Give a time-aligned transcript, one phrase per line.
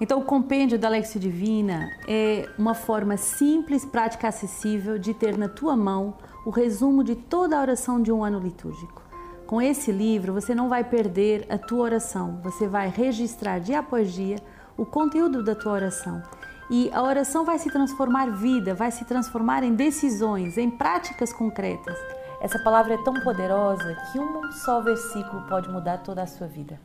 [0.00, 5.48] Então, o compêndio da Lexio Divina é uma forma simples, prática, acessível de ter na
[5.48, 6.14] tua mão
[6.46, 9.02] o resumo de toda a oração de um ano litúrgico.
[9.46, 14.10] Com esse livro, você não vai perder a tua oração, você vai registrar dia após
[14.12, 14.36] dia
[14.76, 16.22] o conteúdo da tua oração.
[16.70, 21.98] E a oração vai se transformar vida, vai se transformar em decisões, em práticas concretas.
[22.40, 26.80] Essa palavra é tão poderosa que um só versículo pode mudar toda a sua vida.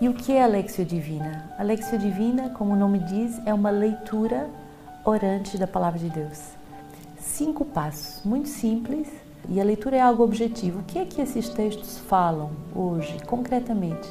[0.00, 1.50] E o que é a Lexio Divina?
[1.58, 4.48] A Lexio Divina, como o nome diz, é uma leitura
[5.04, 6.40] orante da Palavra de Deus.
[7.18, 9.08] Cinco passos, muito simples,
[9.48, 10.78] e a leitura é algo objetivo.
[10.78, 14.08] O que é que esses textos falam hoje, concretamente?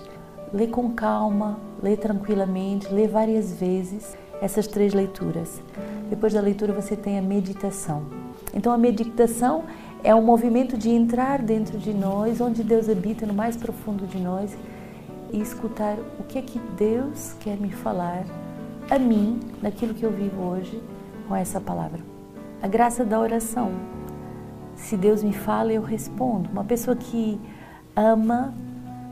[0.52, 5.62] Lê com calma, lê tranquilamente, lê várias vezes essas três leituras.
[6.10, 8.04] Depois da leitura você tem a meditação.
[8.54, 9.64] Então a meditação
[10.04, 14.18] é um movimento de entrar dentro de nós, onde Deus habita no mais profundo de
[14.18, 14.54] nós
[15.32, 18.24] e escutar o que é que Deus quer me falar
[18.90, 20.82] a mim, naquilo que eu vivo hoje,
[21.28, 22.00] com essa palavra.
[22.62, 23.72] A graça da oração.
[24.76, 26.50] Se Deus me fala, eu respondo.
[26.50, 27.40] Uma pessoa que
[27.96, 28.54] ama,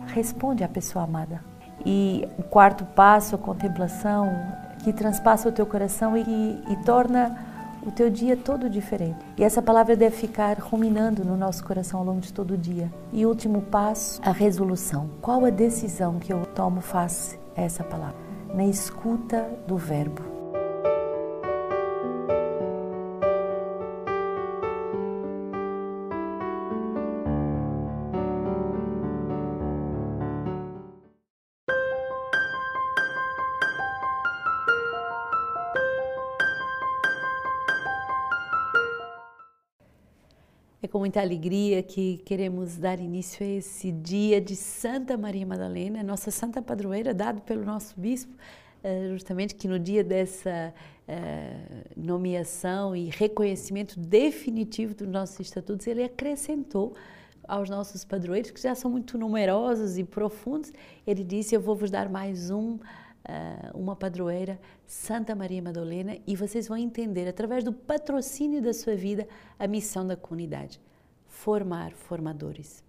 [0.08, 1.41] responde à pessoa amada.
[1.86, 4.31] E o quarto passo, a contemplação,
[4.83, 7.38] que transpassa o teu coração e, e torna
[7.86, 9.19] o teu dia todo diferente.
[9.38, 12.92] E essa palavra deve ficar ruminando no nosso coração ao longo de todo o dia.
[13.14, 15.09] E último passo, a resolução.
[15.22, 18.17] Qual a decisão que eu tomo face a essa palavra?
[18.53, 20.34] Na escuta do verbo.
[40.95, 46.31] Com muita alegria que queremos dar início a esse dia de Santa Maria Madalena, nossa
[46.31, 48.31] santa padroeira, dado pelo nosso bispo,
[48.81, 50.73] eh, justamente que no dia dessa
[51.05, 56.95] eh, nomeação e reconhecimento definitivo dos nossos estatutos, ele acrescentou
[57.45, 60.71] aos nossos padroeiros, que já são muito numerosos e profundos,
[61.05, 62.80] ele disse: Eu vou vos dar mais um
[63.25, 68.95] uh, uma padroeira, Santa Maria Madalena, e vocês vão entender, através do patrocínio da sua
[68.95, 69.27] vida,
[69.58, 70.80] a missão da comunidade:
[71.27, 72.83] formar formadores,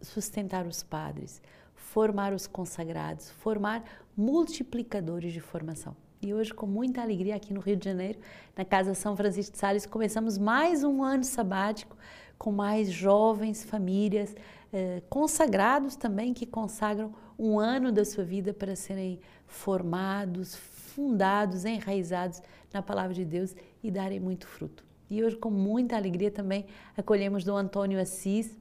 [0.00, 1.42] sustentar os padres,
[1.74, 3.84] formar os consagrados, formar
[4.16, 5.96] multiplicadores de formação.
[6.22, 8.18] E hoje, com muita alegria, aqui no Rio de Janeiro,
[8.56, 11.96] na Casa São Francisco de Sales, começamos mais um ano sabático
[12.38, 14.34] com mais jovens famílias,
[14.72, 22.42] eh, consagrados também, que consagram um ano da sua vida para serem formados, fundados, enraizados
[22.72, 24.84] na palavra de Deus e darem muito fruto.
[25.10, 28.56] E hoje, com muita alegria, também acolhemos Dom Antônio Assis,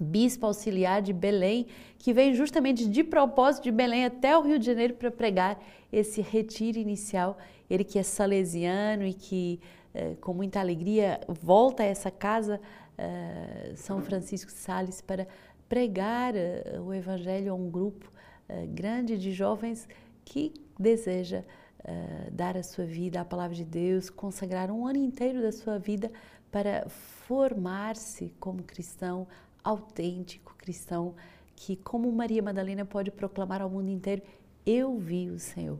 [0.00, 1.66] bispo auxiliar de Belém,
[1.98, 5.60] que veio justamente de propósito de Belém até o Rio de Janeiro para pregar
[5.92, 7.38] esse retiro inicial.
[7.68, 9.60] Ele que é salesiano e que,
[9.94, 12.60] eh, com muita alegria, volta a essa casa,
[12.96, 15.26] eh, São Francisco de Sales, para
[15.70, 18.10] pregar eh, o Evangelho a um grupo
[18.48, 19.88] eh, grande de jovens
[20.24, 21.44] que deseja
[21.84, 25.78] eh, dar a sua vida à palavra de Deus, consagrar um ano inteiro da sua
[25.78, 26.10] vida
[26.50, 29.28] para formar-se como cristão
[29.62, 31.14] autêntico, cristão
[31.54, 34.22] que, como Maria Madalena, pode proclamar ao mundo inteiro:
[34.66, 35.78] Eu vi o Senhor.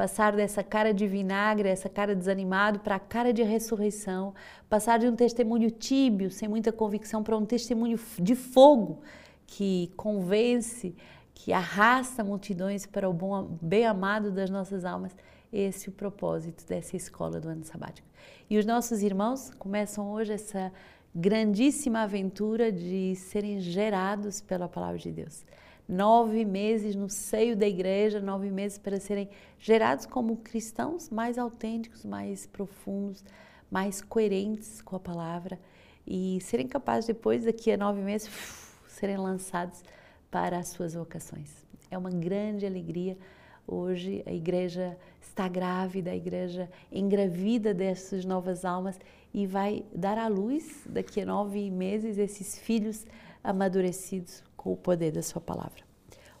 [0.00, 4.34] Passar dessa cara de vinagre, essa cara desanimado, para a cara de ressurreição,
[4.66, 9.02] passar de um testemunho tíbio, sem muita convicção, para um testemunho de fogo,
[9.46, 10.96] que convence,
[11.34, 15.14] que arrasta multidões para o bom, bem amado das nossas almas.
[15.52, 18.08] Esse é o propósito dessa escola do ano sabático.
[18.48, 20.72] E os nossos irmãos começam hoje essa
[21.14, 25.44] grandíssima aventura de serem gerados pela palavra de Deus.
[25.90, 29.28] Nove meses no seio da igreja, nove meses para serem
[29.58, 33.24] gerados como cristãos mais autênticos, mais profundos,
[33.68, 35.58] mais coerentes com a palavra
[36.06, 38.30] e serem capazes depois, daqui a nove meses,
[38.86, 39.82] serem lançados
[40.30, 41.66] para as suas vocações.
[41.90, 43.18] É uma grande alegria.
[43.66, 48.96] Hoje a igreja está grávida, a igreja engravida dessas novas almas
[49.34, 53.04] e vai dar à luz, daqui a nove meses, esses filhos
[53.42, 55.82] amadurecidos com o poder da Sua palavra.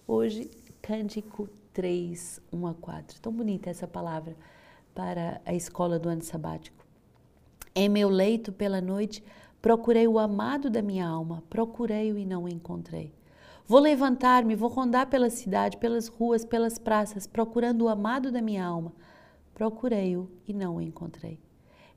[0.06, 0.50] Hoje,
[0.82, 3.20] Cântico 3, 1 a 4.
[3.20, 4.36] Tão bonita essa palavra
[4.94, 6.84] para a escola do ano sabático.
[7.74, 9.24] Em meu leito pela noite,
[9.60, 13.12] Procurei o amado da minha alma, procurei-o e não o encontrei.
[13.66, 18.64] Vou levantar-me, vou rondar pela cidade, pelas ruas, pelas praças, procurando o amado da minha
[18.64, 18.94] alma.
[19.52, 21.38] Procurei-o e não o encontrei.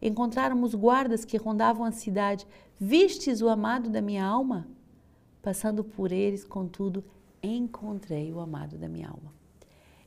[0.01, 2.45] Encontraram os guardas que rondavam a cidade.
[2.77, 4.67] Vistes o amado da minha alma?
[5.43, 7.03] Passando por eles, contudo,
[7.43, 9.33] encontrei o amado da minha alma.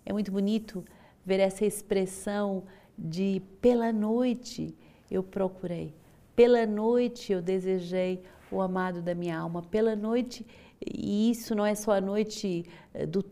[0.05, 0.83] É muito bonito
[1.27, 2.65] ver essa expressão
[2.99, 4.75] de pela noite
[5.11, 5.95] eu procurei,
[6.35, 10.47] pela noite eu desejei o amado da minha alma, pela noite
[10.81, 13.23] e isso não é só a noite eh, do,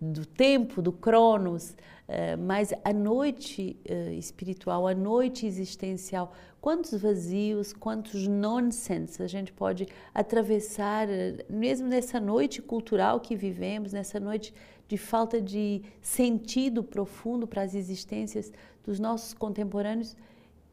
[0.00, 1.74] do tempo, do cronos,
[2.06, 6.32] eh, mas a noite eh, espiritual, a noite existencial.
[6.60, 11.06] Quantos vazios, quantos nonsense a gente pode atravessar,
[11.48, 14.52] mesmo nessa noite cultural que vivemos, nessa noite
[14.88, 18.52] de falta de sentido profundo para as existências
[18.84, 20.16] dos nossos contemporâneos.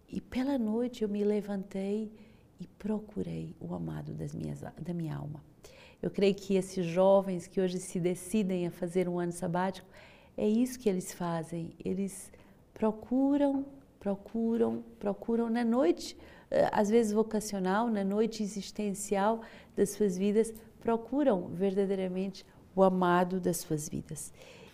[0.07, 2.11] E pela noite eu me levantei
[2.59, 5.43] e procurei o amado das minhas, da minha alma.
[6.03, 9.87] Eu creio que esses jovens que hoje se decidem a fazer um ano sabático,
[10.35, 11.71] é isso que eles fazem.
[11.79, 12.29] Eles
[12.73, 13.65] procuram,
[14.01, 16.17] procuram, procuram na noite,
[16.51, 19.43] eh, às vezes vocacional, na noite existencial
[19.77, 22.45] das suas vidas, procuram verdadeiramente
[22.75, 24.33] o amado das suas vidas.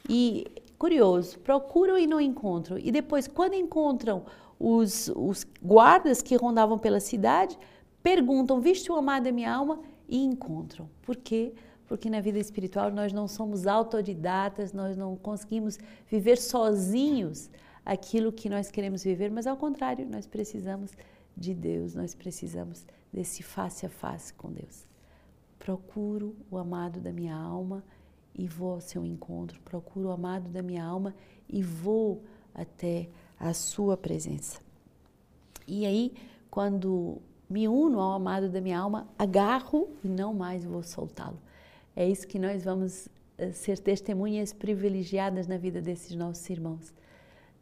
[0.10, 0.48] E
[0.80, 2.80] curioso, procuram e não encontram.
[2.80, 4.26] E depois, quando encontram
[4.60, 7.56] os, os guardas que rondavam pela cidade,
[8.02, 9.80] perguntam: Viste o amado da minha alma?
[10.10, 10.90] E encontram.
[11.02, 11.54] Por quê?
[11.88, 15.78] Porque na vida espiritual nós não somos autodidatas, nós não conseguimos
[16.10, 17.50] viver sozinhos
[17.86, 20.92] aquilo que nós queremos viver, mas ao contrário, nós precisamos
[21.36, 24.86] de Deus, nós precisamos desse face a face com Deus.
[25.58, 27.84] Procuro o amado da minha alma
[28.36, 31.16] e vou ao seu encontro, procuro o amado da minha alma
[31.48, 32.24] e vou
[32.54, 33.10] até
[33.40, 34.62] a sua presença.
[35.68, 36.14] E aí,
[36.50, 41.40] quando me uno ao amado da minha alma, agarro e não mais vou soltá-lo.
[41.96, 46.94] É isso que nós vamos eh, ser testemunhas privilegiadas na vida desses nossos irmãos.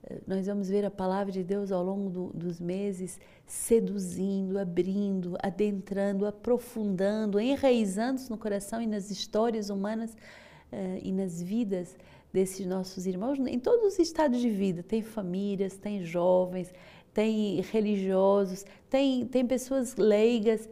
[0.04, 5.38] Eh, nós vamos ver a palavra de Deus ao longo do, dos meses seduzindo, abrindo,
[5.42, 11.96] adentrando, aprofundando, enraizando-se no coração e nas histórias humanas uh, e nas vidas
[12.32, 14.84] desses nossos irmãos, em todos os estados de vida.
[14.84, 16.74] Tem famílias, tem jovens,
[17.18, 20.70] tem religiosos, tem, tem pessoas leigas,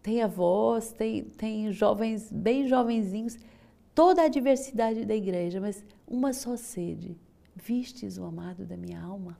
[0.00, 3.36] tem avós, tem, tem jovens, bem jovenzinhos,
[3.92, 7.16] toda a diversidade da igreja, mas uma só sede.
[7.56, 9.36] Vistes o amado da minha alma?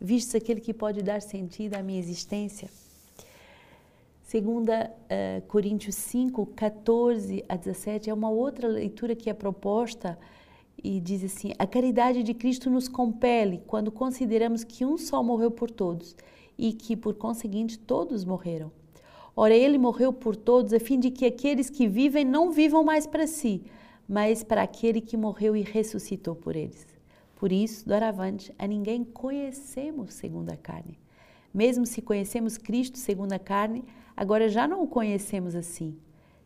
[0.00, 2.68] Vistes aquele que pode dar sentido à minha existência?
[4.24, 10.18] Segunda uh, Coríntios 5, 14 a 17 é uma outra leitura que é proposta
[10.82, 15.50] e diz assim: A caridade de Cristo nos compele quando consideramos que um só morreu
[15.50, 16.16] por todos
[16.58, 18.70] e que, por conseguinte, todos morreram.
[19.36, 23.06] Ora, ele morreu por todos a fim de que aqueles que vivem não vivam mais
[23.06, 23.62] para si,
[24.08, 26.86] mas para aquele que morreu e ressuscitou por eles.
[27.36, 30.98] Por isso, doravante, a ninguém conhecemos segundo a carne.
[31.54, 33.84] Mesmo se conhecemos Cristo segundo a carne,
[34.16, 35.96] agora já não o conhecemos assim.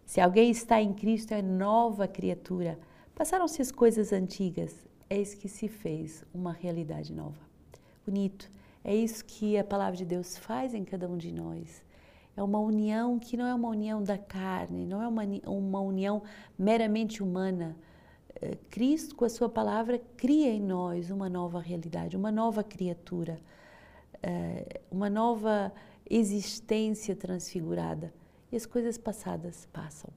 [0.05, 2.79] Se alguém está em Cristo, é nova criatura
[3.15, 4.75] Passaram-se as coisas antigas,
[5.09, 7.39] eis que se fez uma realidade nova.
[8.05, 8.51] Bonito.
[8.83, 11.83] É isso que a palavra de Deus faz em cada um de nós.
[12.37, 16.23] É uma união que não é uma união da carne, não é uma, uma união
[16.59, 17.77] meramente humana.
[18.43, 23.41] Eh, Cristo, com a Sua palavra, cria em nós uma nova realidade, uma nova criatura,
[24.21, 25.73] eh, uma nova
[26.11, 28.13] existência transfigurada.
[28.51, 30.11] E as coisas passadas passam.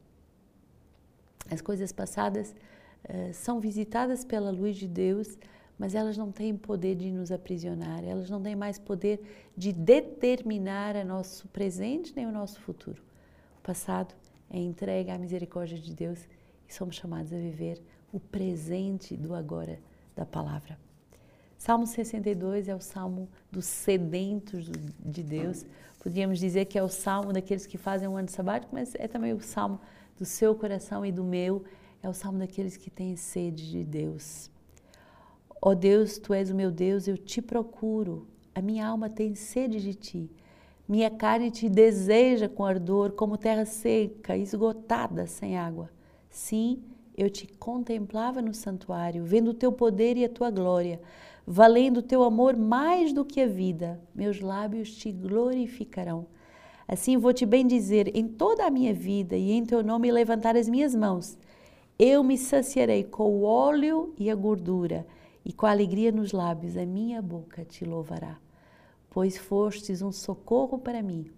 [1.49, 2.55] As coisas passadas
[3.33, 5.37] são visitadas pela luz de Deus,
[5.77, 9.21] mas elas não têm poder de nos aprisionar, elas não têm mais poder
[9.55, 13.01] de determinar o nosso presente nem o nosso futuro.
[13.59, 14.13] O passado
[14.49, 16.19] é entregue à misericórdia de Deus
[16.67, 17.81] e somos chamados a viver
[18.11, 19.79] o presente do agora
[20.15, 20.77] da palavra.
[21.57, 24.69] Salmo 62 é o salmo dos sedentos
[24.99, 25.65] de Deus.
[25.99, 29.33] Podríamos dizer que é o salmo daqueles que fazem um ano sabático, mas é também
[29.33, 29.79] o salmo
[30.17, 31.63] do seu coração e do meu
[32.01, 34.49] é o salmo daqueles que têm sede de Deus.
[35.61, 38.27] Ó oh Deus, tu és o meu Deus, eu te procuro.
[38.53, 40.31] A minha alma tem sede de ti.
[40.87, 45.89] Minha carne te deseja com ardor, como terra seca, esgotada, sem água.
[46.29, 46.81] Sim,
[47.17, 51.01] eu te contemplava no santuário, vendo o teu poder e a tua glória,
[51.45, 53.99] valendo o teu amor mais do que a vida.
[54.13, 56.27] Meus lábios te glorificarão.
[56.87, 60.69] Assim vou te bendizer em toda a minha vida e em teu nome levantar as
[60.69, 61.37] minhas mãos.
[61.99, 65.07] Eu me saciarei com o óleo e a gordura,
[65.43, 68.39] e com a alegria nos lábios a minha boca te louvará.
[69.09, 71.31] Pois fostes um socorro para mim,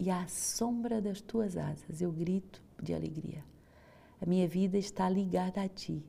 [0.00, 3.44] e à sombra das tuas asas eu grito de alegria.
[4.18, 6.02] A minha vida está ligada a ti,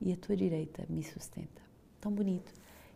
[0.00, 1.60] e a tua direita me sustenta.
[2.00, 2.50] Tão bonito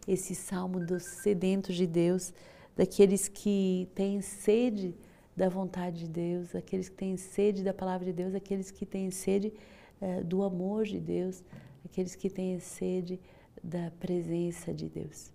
[0.07, 2.33] esse salmo dos sedentos de Deus,
[2.75, 4.97] daqueles que têm sede
[5.37, 9.11] da vontade de Deus, aqueles que têm sede da palavra de Deus, aqueles que têm
[9.11, 9.53] sede
[10.01, 11.43] é, do amor de Deus,
[11.85, 13.21] aqueles que têm sede
[13.63, 15.33] da presença de Deus.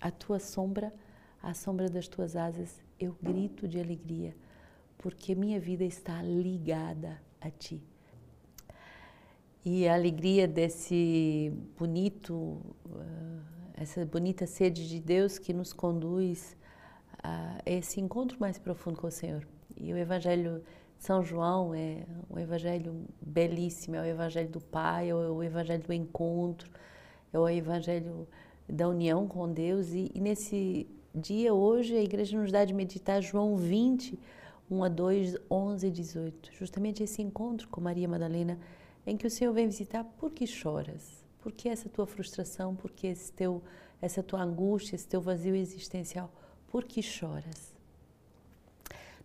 [0.00, 0.92] A tua sombra,
[1.42, 4.34] a sombra das tuas asas, eu grito de alegria,
[4.98, 7.82] porque minha vida está ligada a ti.
[9.64, 16.56] E a alegria desse bonito, eh, essa bonita sede de Deus que nos conduz
[17.22, 19.46] a esse encontro mais profundo com o Senhor.
[19.76, 20.62] E o Evangelho
[20.98, 25.92] São João é um evangelho belíssimo, é o Evangelho do Pai, é o Evangelho do
[25.92, 26.68] encontro,
[27.32, 28.26] é o Evangelho
[28.68, 29.92] da união com Deus.
[29.92, 34.18] E, e nesse dia, hoje, a igreja nos dá de meditar João 20,
[34.68, 36.50] 1 a 2, 11 e 18.
[36.52, 38.58] Justamente esse encontro com Maria Madalena,
[39.06, 41.24] em que o Senhor vem visitar, por que choras?
[41.38, 42.74] Por que essa tua frustração?
[42.74, 43.62] Por que esse teu,
[44.02, 46.30] essa tua angústia, esse teu vazio existencial?
[46.66, 47.77] Por que choras?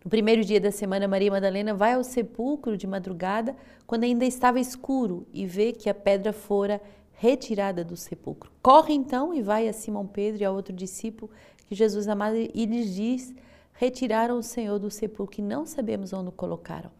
[0.04, 3.56] No primeiro dia da semana, Maria Madalena vai ao sepulcro de madrugada,
[3.86, 6.78] quando ainda estava escuro, e vê que a pedra fora
[7.14, 8.52] retirada do sepulcro.
[8.62, 11.30] Corre então e vai a Simão Pedro e a outro discípulo
[11.66, 13.34] que Jesus amava e lhes diz:
[13.72, 16.90] Retiraram o Senhor do sepulcro e não sabemos onde o colocaram.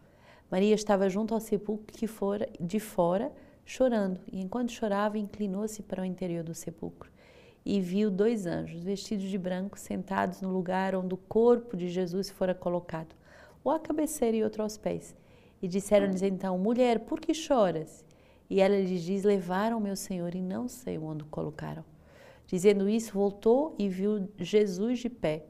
[0.49, 3.31] Maria estava junto ao sepulcro que fora de fora,
[3.63, 7.11] chorando, e enquanto chorava, inclinou-se para o interior do sepulcro
[7.65, 12.29] e viu dois anjos vestidos de branco sentados no lugar onde o corpo de Jesus
[12.29, 13.15] fora colocado,
[13.63, 15.15] ou à cabeceira e outro aos pés.
[15.61, 18.05] E disseram-lhes então: Mulher, por que choras?
[18.47, 21.83] E ela lhes diz: Levaram meu Senhor e não sei onde o colocaram.
[22.45, 25.45] Dizendo isso, voltou e viu Jesus de pé,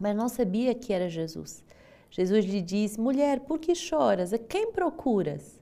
[0.00, 1.62] mas não sabia que era Jesus.
[2.10, 4.32] Jesus lhe diz: Mulher, por que choras?
[4.32, 5.55] A quem procuras?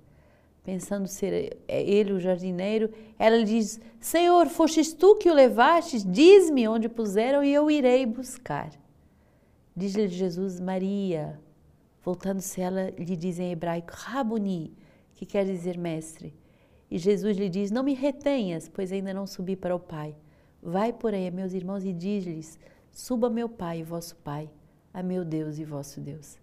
[0.65, 6.03] Pensando ser ele o jardineiro, ela lhe diz: Senhor, fostes tu que o levastes?
[6.03, 8.71] Diz-me onde puseram e eu irei buscar.
[9.77, 11.39] Diz-lhe Jesus: Maria.
[12.03, 14.73] Voltando-se, ela lhe diz em hebraico: Rabuni,
[15.15, 16.35] que quer dizer mestre.
[16.91, 20.17] E Jesus lhe diz: Não me retenhas, pois ainda não subi para o Pai.
[20.63, 22.59] Vai, porém, a meus irmãos e diz-lhes:
[22.91, 24.49] Suba meu Pai e vosso Pai,
[24.95, 26.39] a meu Deus e vosso Deus.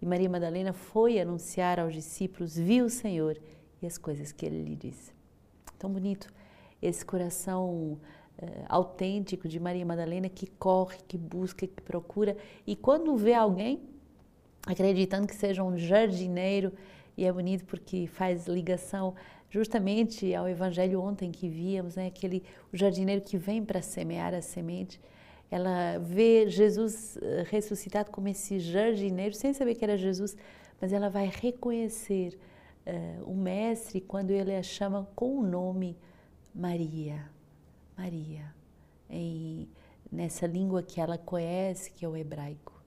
[0.00, 3.38] E Maria Madalena foi anunciar aos discípulos, viu o Senhor
[3.82, 5.12] e as coisas que ele lhe disse.
[5.78, 6.28] Tão bonito
[6.80, 7.98] esse coração uh,
[8.68, 12.36] autêntico de Maria Madalena que corre, que busca, que procura
[12.66, 13.80] e quando vê alguém,
[14.66, 16.72] acreditando que seja um jardineiro,
[17.16, 19.14] e é bonito porque faz ligação
[19.50, 22.06] justamente ao evangelho ontem que víamos, né?
[22.06, 25.00] aquele o jardineiro que vem para semear a semente
[25.50, 30.36] ela vê Jesus eh, ressuscitado como esse jardineiro, sem saber que era Jesus,
[30.80, 32.38] mas ela vai reconhecer
[32.86, 35.96] uh, o Mestre quando ele a chama com o nome
[36.54, 37.30] Maria.
[37.96, 38.54] Maria,
[39.10, 39.68] em,
[40.10, 42.80] nessa língua que ela conhece, que é o hebraico.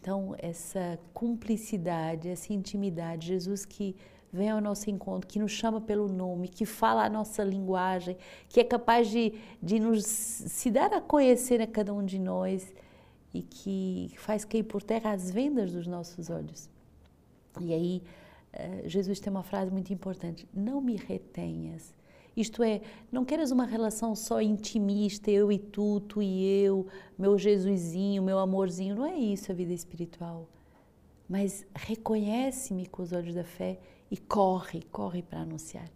[0.00, 3.96] Então, essa cumplicidade, essa intimidade, Jesus que
[4.32, 8.16] vem ao nosso encontro, que nos chama pelo nome, que fala a nossa linguagem,
[8.48, 12.72] que é capaz de, de nos se dar a conhecer a cada um de nós
[13.34, 16.68] e que faz cair por terra as vendas dos nossos olhos.
[17.60, 18.02] E aí,
[18.52, 21.92] eh, Jesus tem uma frase muito importante: não me retenhas.
[22.36, 26.86] Isto é, não queres uma relação só intimista, eu e tu, tu e eu,
[27.18, 28.94] meu Jesusinho, meu amorzinho.
[28.94, 30.48] Não é isso a vida espiritual.
[31.28, 33.78] Mas reconhece-me com os olhos da fé
[34.10, 35.88] e corre, corre para anunciar.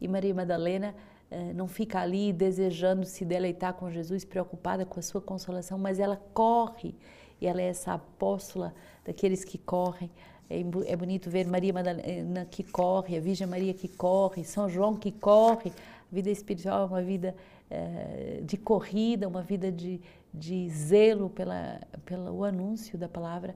[0.00, 0.94] E Maria Madalena
[1.30, 6.00] eh, não fica ali desejando se deleitar com Jesus, preocupada com a sua consolação, mas
[6.00, 6.94] ela corre
[7.40, 8.74] e ela é essa apóstola
[9.04, 10.10] daqueles que correm.
[10.48, 14.96] É, é bonito ver Maria Madalena que corre, a Virgem Maria que corre, São João
[14.96, 15.70] que corre.
[15.70, 17.36] A vida espiritual é uma vida
[17.70, 20.00] eh, de corrida, uma vida de,
[20.32, 23.54] de zelo pela, pelo anúncio da palavra.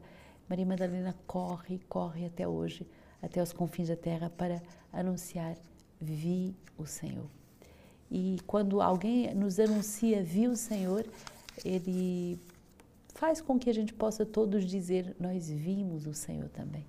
[0.49, 2.87] Maria Madalena corre, corre até hoje
[3.25, 4.63] até os confins da terra para
[4.93, 5.57] anunciar:
[6.01, 7.29] Vi o Senhor.
[8.11, 11.07] E quando alguém nos anuncia, vi o Senhor,
[11.65, 12.39] ele
[13.15, 16.87] faz com que a gente possa todos dizer: Nós vimos o Senhor também.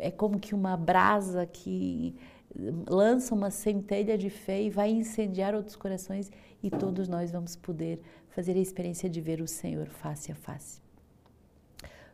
[0.00, 2.16] É como que uma brasa que
[2.88, 6.30] lança uma centelha de fé e vai incendiar outros corações
[6.62, 10.87] e todos nós vamos poder fazer a experiência de ver o Senhor face a face.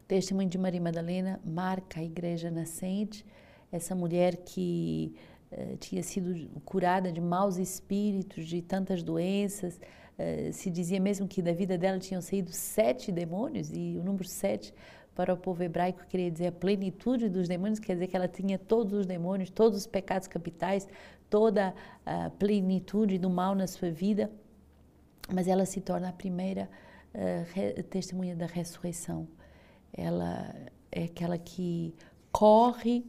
[0.06, 3.24] Testemunho de Maria Madalena marca a igreja nascente,
[3.72, 5.14] essa mulher que
[5.50, 9.80] uh, tinha sido curada de maus espíritos, de tantas doenças.
[10.18, 14.28] Uh, se dizia mesmo que da vida dela tinham saído sete demônios, e o número
[14.28, 14.74] sete
[15.14, 18.58] para o povo hebraico queria dizer a plenitude dos demônios, quer dizer que ela tinha
[18.58, 20.86] todos os demônios, todos os pecados capitais,
[21.30, 24.30] toda a plenitude do mal na sua vida,
[25.32, 26.68] mas ela se torna a primeira
[27.14, 29.26] uh, testemunha da ressurreição
[29.96, 30.54] ela
[30.90, 31.94] é aquela que
[32.30, 33.04] corre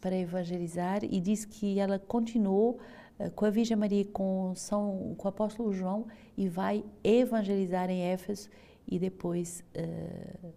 [0.00, 2.78] para evangelizar e diz que ela continuou
[3.18, 8.02] uh, com a Virgem Maria, com, São, com o apóstolo João e vai evangelizar em
[8.02, 8.48] Éfeso
[8.86, 10.52] e depois uh,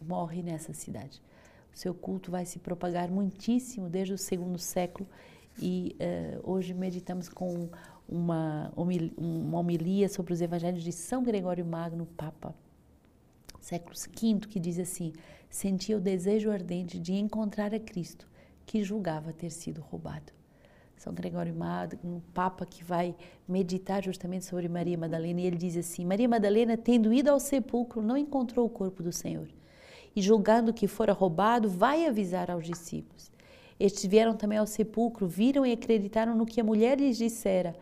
[0.00, 1.22] morre nessa cidade.
[1.72, 5.08] O seu culto vai se propagar muitíssimo desde o segundo século
[5.60, 7.68] e uh, hoje meditamos com
[8.08, 12.54] uma, uma homilia sobre os evangelhos de São Gregório Magno, Papa,
[13.60, 15.12] século V, que diz assim:
[15.48, 18.28] sentia o desejo ardente de encontrar a Cristo,
[18.64, 20.32] que julgava ter sido roubado.
[20.96, 23.14] São Gregório Magno, um Papa que vai
[23.48, 28.02] meditar justamente sobre Maria Madalena, e ele diz assim: Maria Madalena, tendo ido ao sepulcro,
[28.02, 29.48] não encontrou o corpo do Senhor.
[30.14, 33.30] E julgando que fora roubado, vai avisar aos discípulos.
[33.78, 37.74] Estes vieram também ao sepulcro, viram e acreditaram no que a mulher lhes dissera.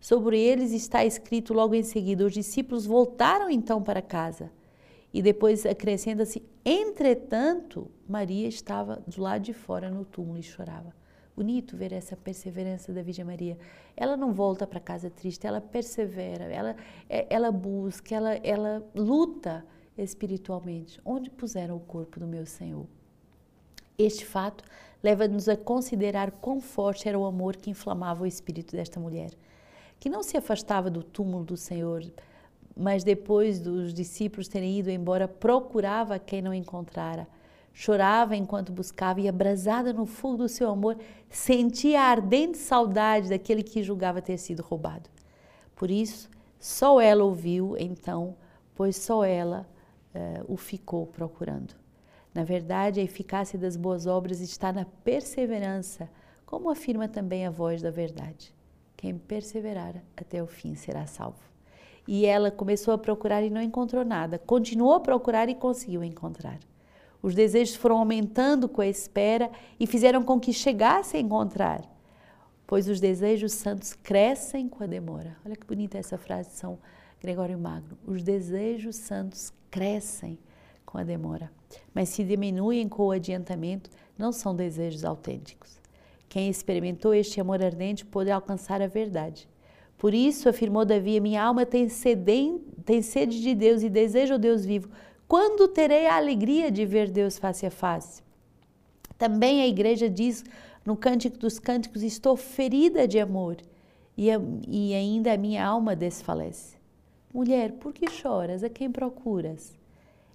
[0.00, 4.50] Sobre eles está escrito logo em seguida: os discípulos voltaram então para casa.
[5.14, 10.92] E depois acrescenta-se: entretanto, Maria estava do lado de fora no túmulo e chorava.
[11.36, 13.56] Bonito ver essa perseverança da Virgem Maria.
[13.96, 16.76] Ela não volta para casa triste, ela persevera, ela,
[17.08, 19.64] é, ela busca, ela, ela luta
[19.96, 21.00] espiritualmente.
[21.04, 22.86] Onde puseram o corpo do meu Senhor?
[23.96, 24.64] Este fato
[25.00, 29.30] leva-nos a considerar quão forte era o amor que inflamava o espírito desta mulher,
[30.00, 32.02] que não se afastava do túmulo do Senhor,
[32.76, 37.26] mas depois dos discípulos terem ido embora, procurava quem não encontrara.
[37.72, 40.96] Chorava enquanto buscava e, abrasada no fogo do seu amor,
[41.28, 45.10] sentia a ardente saudade daquele que julgava ter sido roubado.
[45.74, 48.36] Por isso, só ela ouviu então,
[48.74, 49.66] pois só ela
[50.14, 51.74] uh, o ficou procurando.
[52.32, 56.08] Na verdade, a eficácia das boas obras está na perseverança,
[56.44, 58.52] como afirma também a voz da verdade.
[58.96, 61.53] Quem perseverar até o fim será salvo.
[62.06, 64.38] E ela começou a procurar e não encontrou nada.
[64.38, 66.58] Continuou a procurar e conseguiu encontrar.
[67.22, 71.82] Os desejos foram aumentando com a espera e fizeram com que chegasse a encontrar.
[72.66, 75.36] Pois os desejos santos crescem com a demora.
[75.44, 76.78] Olha que bonita essa frase de São
[77.20, 77.96] Gregório Magno.
[78.06, 80.38] Os desejos santos crescem
[80.84, 81.50] com a demora,
[81.92, 85.80] mas se diminuem com o adiantamento, não são desejos autênticos.
[86.28, 89.48] Quem experimentou este amor ardente pode alcançar a verdade.
[90.04, 94.38] Por isso, afirmou Davi, minha alma tem, sede, tem sede de Deus e deseja o
[94.38, 94.90] Deus vivo.
[95.26, 98.22] Quando terei a alegria de ver Deus face a face?
[99.16, 100.44] Também a igreja diz
[100.84, 103.56] no Cântico dos Cânticos: Estou ferida de amor
[104.14, 104.38] e, a,
[104.68, 106.76] e ainda a minha alma desfalece.
[107.32, 108.62] Mulher, por que choras?
[108.62, 109.72] A quem procuras?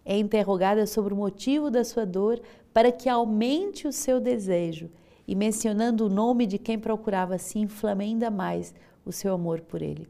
[0.03, 2.41] É interrogada sobre o motivo da sua dor
[2.73, 4.89] para que aumente o seu desejo
[5.27, 8.73] e, mencionando o nome de quem procurava, se inflame ainda mais
[9.09, 10.07] o seu amor por ele.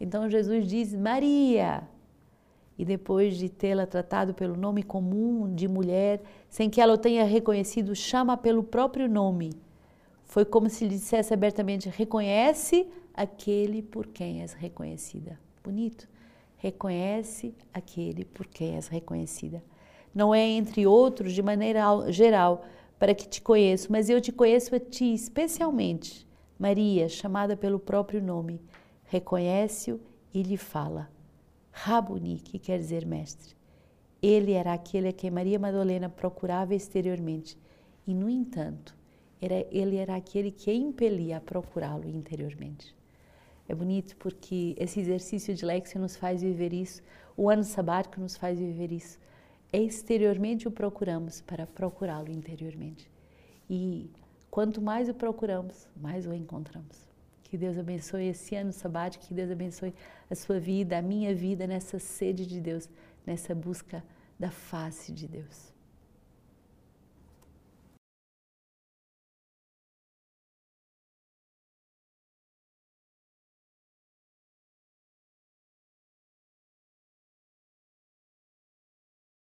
[0.00, 1.82] Então Jesus diz: Maria!
[2.76, 7.24] E depois de tê-la tratado pelo nome comum de mulher, sem que ela o tenha
[7.24, 9.52] reconhecido, chama pelo próprio nome.
[10.24, 15.38] Foi como se lhe dissesse abertamente: reconhece aquele por quem és reconhecida.
[15.62, 16.08] Bonito
[16.64, 19.62] reconhece aquele por quem és reconhecida.
[20.14, 22.64] Não é entre outros de maneira geral
[22.98, 26.26] para que te conheço, mas eu te conheço a ti especialmente.
[26.64, 28.58] Maria, chamada pelo próprio nome,
[29.04, 30.00] reconhece-o
[30.32, 31.10] e lhe fala.
[31.70, 33.54] Rabuni, que quer dizer mestre.
[34.22, 37.58] Ele era aquele a quem Maria Madalena procurava exteriormente
[38.06, 38.96] e, no entanto,
[39.42, 42.96] era, ele era aquele que a impelia a procurá-lo interiormente.
[43.68, 47.02] É bonito porque esse exercício de Lexia nos faz viver isso,
[47.36, 49.18] o ano sabático nos faz viver isso.
[49.70, 53.10] Exteriormente o procuramos para procurá-lo interiormente.
[53.68, 54.10] E
[54.54, 57.08] quanto mais o procuramos, mais o encontramos.
[57.42, 59.92] Que Deus abençoe esse ano sabático, que Deus abençoe
[60.30, 62.88] a sua vida, a minha vida nessa sede de Deus,
[63.26, 64.00] nessa busca
[64.38, 65.73] da face de Deus.